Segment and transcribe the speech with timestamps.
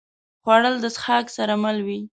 [0.43, 1.99] خوړل د څښاک سره مل وي